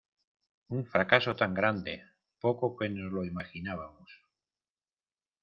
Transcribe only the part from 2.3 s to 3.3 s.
poco que nos lo